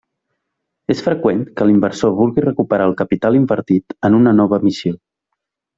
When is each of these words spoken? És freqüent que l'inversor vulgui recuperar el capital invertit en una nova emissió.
És 0.93 1.03
freqüent 1.07 1.43
que 1.59 1.67
l'inversor 1.71 2.15
vulgui 2.21 2.47
recuperar 2.47 2.91
el 2.93 2.99
capital 3.03 3.41
invertit 3.45 3.97
en 4.11 4.21
una 4.23 4.39
nova 4.43 4.63
emissió. 4.65 5.01